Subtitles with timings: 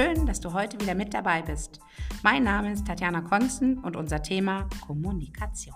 [0.00, 1.80] Schön, dass du heute wieder mit dabei bist.
[2.22, 5.74] Mein Name ist Tatjana Konzen und unser Thema Kommunikation.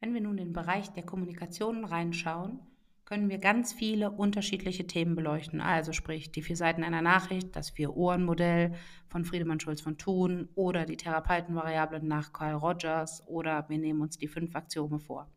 [0.00, 2.58] Wenn wir nun in den Bereich der Kommunikation reinschauen,
[3.04, 5.60] können wir ganz viele unterschiedliche Themen beleuchten.
[5.60, 8.72] Also sprich die vier Seiten einer Nachricht, das Vier-Ohren-Modell
[9.06, 14.18] von Friedemann Schulz von Thun oder die Therapeutenvariablen nach Carl Rogers oder wir nehmen uns
[14.18, 15.30] die fünf Axiome vor.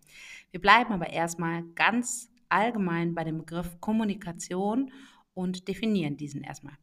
[0.50, 4.92] Wir bleiben aber erstmal ganz allgemein bei dem Begriff Kommunikation
[5.34, 6.78] und definieren diesen erstmal.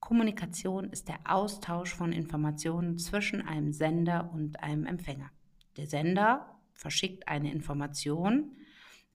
[0.00, 5.30] Kommunikation ist der Austausch von Informationen zwischen einem Sender und einem Empfänger.
[5.76, 8.56] Der Sender verschickt eine Information,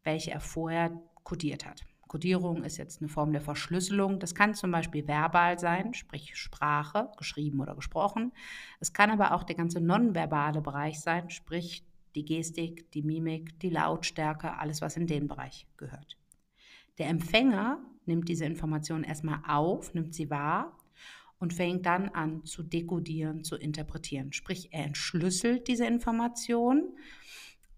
[0.04, 1.84] welche er vorher kodiert hat.
[2.08, 4.20] Kodierung ist jetzt eine Form der Verschlüsselung.
[4.20, 8.32] Das kann zum Beispiel verbal sein, sprich Sprache, geschrieben oder gesprochen.
[8.80, 11.84] Es kann aber auch der ganze nonverbale Bereich sein, sprich
[12.16, 16.18] die Gestik, die Mimik, die Lautstärke, alles, was in den Bereich gehört.
[16.98, 20.78] Der Empfänger nimmt diese Information erstmal auf, nimmt sie wahr
[21.40, 24.32] und fängt dann an zu dekodieren, zu interpretieren.
[24.34, 26.96] Sprich, er entschlüsselt diese Information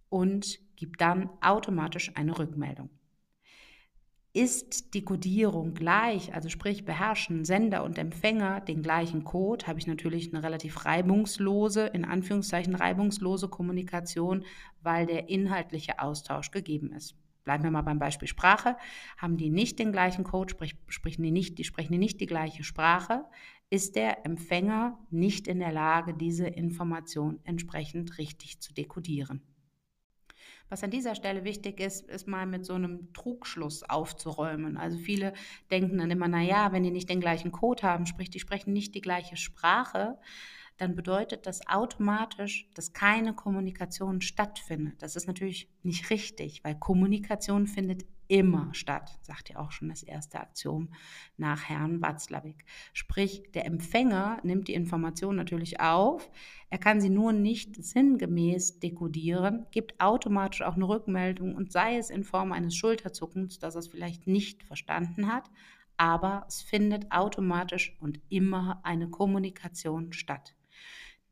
[0.10, 2.90] und gibt dann automatisch eine Rückmeldung.
[4.36, 9.88] Ist die Codierung gleich, also sprich beherrschen Sender und Empfänger den gleichen Code, habe ich
[9.88, 14.44] natürlich eine relativ reibungslose, in Anführungszeichen reibungslose Kommunikation,
[14.82, 17.16] weil der inhaltliche Austausch gegeben ist.
[17.46, 18.76] Bleiben wir mal beim Beispiel Sprache.
[19.16, 22.26] Haben die nicht den gleichen Code, sprich, sprechen, die nicht, die sprechen die nicht die
[22.26, 23.24] gleiche Sprache,
[23.70, 29.55] ist der Empfänger nicht in der Lage, diese Information entsprechend richtig zu dekodieren.
[30.70, 34.78] Was an dieser Stelle wichtig ist, ist mal mit so einem Trugschluss aufzuräumen.
[34.78, 35.34] Also viele
[35.70, 38.96] denken dann immer, naja, wenn die nicht den gleichen Code haben, sprich, die sprechen nicht
[38.96, 40.18] die gleiche Sprache,
[40.78, 45.02] dann bedeutet das automatisch, dass keine Kommunikation stattfindet.
[45.02, 50.04] Das ist natürlich nicht richtig, weil Kommunikation findet immer statt, sagt ja auch schon das
[50.04, 50.90] erste Aktion
[51.38, 52.66] nach Herrn Watzlawick.
[52.94, 56.30] Sprich, der Empfänger nimmt die Information natürlich auf,
[56.70, 62.10] er kann sie nur nicht sinngemäß dekodieren, gibt automatisch auch eine Rückmeldung und sei es
[62.10, 65.50] in Form eines Schulterzuckens, dass er es vielleicht nicht verstanden hat,
[65.98, 70.55] aber es findet automatisch und immer eine Kommunikation statt.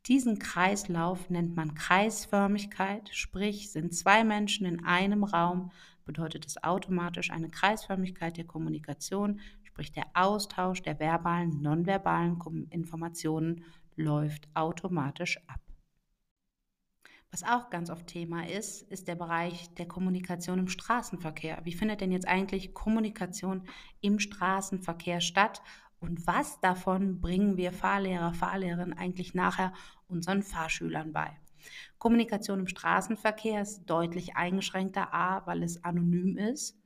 [0.08, 5.72] Diesen Kreislauf nennt man Kreisförmigkeit, sprich sind zwei Menschen in einem Raum,
[6.04, 12.38] bedeutet es automatisch eine Kreisförmigkeit der Kommunikation, sprich der Austausch der verbalen, nonverbalen
[12.70, 13.64] Informationen
[13.96, 15.62] läuft automatisch ab.
[17.32, 21.62] Was auch ganz oft Thema ist, ist der Bereich der Kommunikation im Straßenverkehr.
[21.64, 23.68] Wie findet denn jetzt eigentlich Kommunikation
[24.02, 25.62] im Straßenverkehr statt
[26.04, 29.72] und was davon bringen wir Fahrlehrer, Fahrlehrerinnen eigentlich nachher
[30.10, 31.40] unseren Fahrschülern bei?
[31.98, 36.78] Kommunikation im Straßenverkehr ist deutlich eingeschränkter, a, weil es anonym ist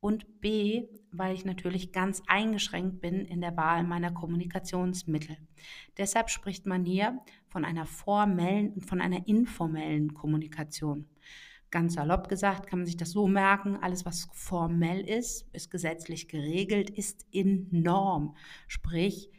[0.00, 5.36] und b, weil ich natürlich ganz eingeschränkt bin in der Wahl meiner Kommunikationsmittel.
[5.98, 11.10] Deshalb spricht man hier von einer formellen und von einer informellen Kommunikation.
[11.72, 16.28] Ganz salopp gesagt kann man sich das so merken, alles was formell ist, ist gesetzlich
[16.28, 18.36] geregelt, ist in Norm.
[18.68, 19.30] Sprich,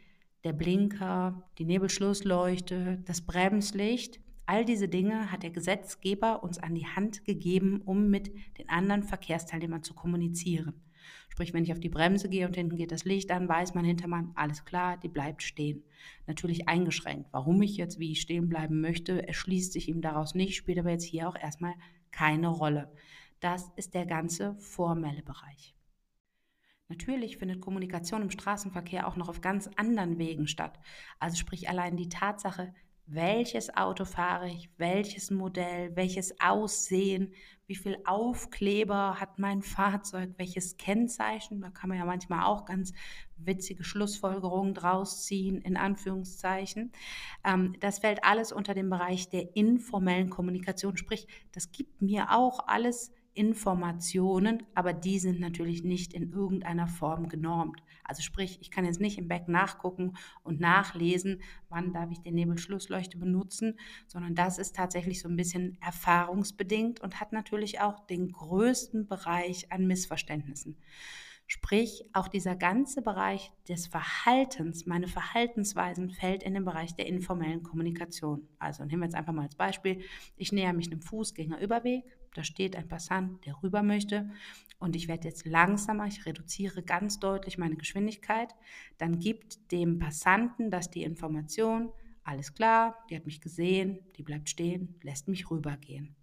[0.42, 6.88] der Blinker, die Nebelschlussleuchte, das Bremslicht, all diese Dinge hat der Gesetzgeber uns an die
[6.88, 10.82] Hand gegeben, um mit den anderen Verkehrsteilnehmern zu kommunizieren.
[11.28, 13.84] Sprich, wenn ich auf die Bremse gehe und hinten geht das Licht an, weiß mein
[13.84, 15.84] Hintermann, alles klar, die bleibt stehen.
[16.26, 17.28] Natürlich eingeschränkt.
[17.30, 20.90] Warum ich jetzt, wie ich stehen bleiben möchte, erschließt sich ihm daraus nicht, spielt aber
[20.90, 21.74] jetzt hier auch erstmal
[22.14, 22.92] keine Rolle.
[23.40, 25.74] Das ist der ganze formelle Bereich.
[26.88, 30.78] Natürlich findet Kommunikation im Straßenverkehr auch noch auf ganz anderen Wegen statt.
[31.18, 32.72] Also sprich allein die Tatsache,
[33.06, 37.32] welches Auto fahre ich, welches Modell, welches Aussehen,
[37.66, 41.60] wie viel Aufkleber hat mein Fahrzeug, welches Kennzeichen.
[41.60, 42.92] Da kann man ja manchmal auch ganz
[43.36, 46.92] witzige Schlussfolgerungen draus ziehen, in Anführungszeichen.
[47.44, 50.96] Ähm, das fällt alles unter den Bereich der informellen Kommunikation.
[50.96, 57.28] Sprich, das gibt mir auch alles Informationen, aber die sind natürlich nicht in irgendeiner Form
[57.28, 57.82] genormt.
[58.04, 62.34] Also sprich, ich kann jetzt nicht im Back nachgucken und nachlesen, wann darf ich den
[62.34, 68.30] Nebelschlussleuchte benutzen, sondern das ist tatsächlich so ein bisschen erfahrungsbedingt und hat natürlich auch den
[68.30, 70.76] größten Bereich an Missverständnissen.
[71.46, 77.62] Sprich, auch dieser ganze Bereich des Verhaltens, meine Verhaltensweisen fällt in den Bereich der informellen
[77.62, 78.48] Kommunikation.
[78.58, 80.00] Also nehmen wir jetzt einfach mal als Beispiel,
[80.36, 82.04] ich näher mich einem Fußgängerüberweg,
[82.34, 84.30] da steht ein Passant, der rüber möchte
[84.78, 88.54] und ich werde jetzt langsamer, ich reduziere ganz deutlich meine Geschwindigkeit,
[88.96, 91.92] dann gibt dem Passanten das die Information,
[92.24, 96.16] alles klar, die hat mich gesehen, die bleibt stehen, lässt mich rübergehen.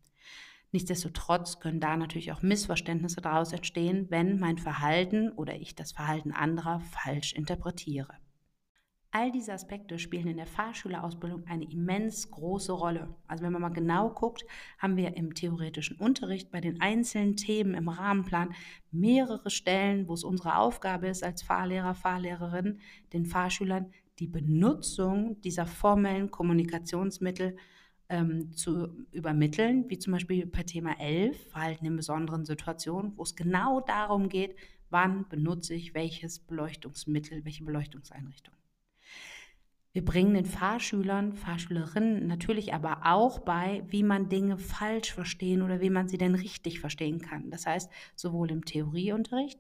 [0.71, 6.31] Nichtsdestotrotz können da natürlich auch Missverständnisse daraus entstehen, wenn mein Verhalten oder ich das Verhalten
[6.31, 8.13] anderer falsch interpretiere.
[9.13, 13.13] All diese Aspekte spielen in der Fahrschülerausbildung eine immens große Rolle.
[13.27, 14.45] Also wenn man mal genau guckt,
[14.77, 18.53] haben wir im theoretischen Unterricht bei den einzelnen Themen im Rahmenplan
[18.89, 22.79] mehrere Stellen, wo es unsere Aufgabe ist als Fahrlehrer, Fahrlehrerin,
[23.11, 27.57] den Fahrschülern die Benutzung dieser formellen Kommunikationsmittel
[28.11, 33.35] ähm, zu übermitteln, wie zum Beispiel bei Thema 11, Verhalten in besonderen Situationen, wo es
[33.35, 34.55] genau darum geht,
[34.89, 38.53] wann benutze ich welches Beleuchtungsmittel, welche Beleuchtungseinrichtung.
[39.93, 45.81] Wir bringen den Fahrschülern, Fahrschülerinnen natürlich aber auch bei, wie man Dinge falsch verstehen oder
[45.81, 47.49] wie man sie denn richtig verstehen kann.
[47.49, 49.59] Das heißt, sowohl im Theorieunterricht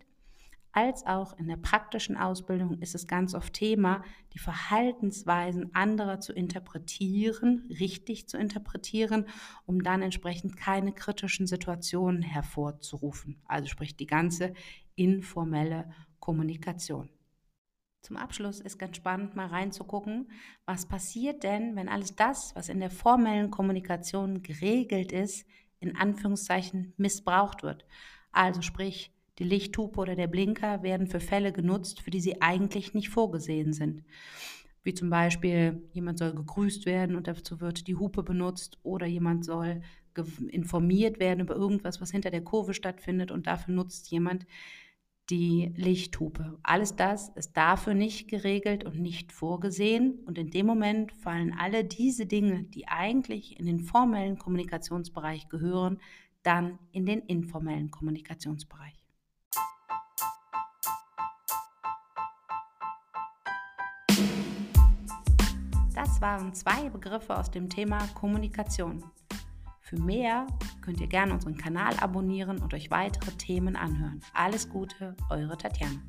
[0.73, 4.03] als auch in der praktischen Ausbildung ist es ganz oft Thema,
[4.33, 9.27] die Verhaltensweisen anderer zu interpretieren, richtig zu interpretieren,
[9.65, 13.41] um dann entsprechend keine kritischen Situationen hervorzurufen.
[13.45, 14.53] Also sprich die ganze
[14.95, 17.09] informelle Kommunikation.
[18.01, 20.31] Zum Abschluss ist ganz spannend, mal reinzugucken,
[20.65, 25.45] was passiert denn, wenn alles das, was in der formellen Kommunikation geregelt ist,
[25.79, 27.85] in Anführungszeichen missbraucht wird.
[28.31, 32.93] Also sprich, die Lichthupe oder der Blinker werden für Fälle genutzt, für die sie eigentlich
[32.93, 34.03] nicht vorgesehen sind.
[34.83, 39.43] Wie zum Beispiel, jemand soll gegrüßt werden und dazu wird die Hupe benutzt oder jemand
[39.43, 39.81] soll
[40.49, 44.45] informiert werden über irgendwas, was hinter der Kurve stattfindet und dafür nutzt jemand
[45.31, 46.59] die Lichthupe.
[46.61, 51.83] Alles das ist dafür nicht geregelt und nicht vorgesehen und in dem Moment fallen alle
[51.83, 55.99] diese Dinge, die eigentlich in den formellen Kommunikationsbereich gehören,
[56.43, 59.00] dann in den informellen Kommunikationsbereich.
[65.93, 69.03] Das waren zwei Begriffe aus dem Thema Kommunikation.
[69.81, 70.47] Für mehr
[70.81, 74.21] könnt ihr gerne unseren Kanal abonnieren und euch weitere Themen anhören.
[74.33, 75.99] Alles Gute, eure Tatjana.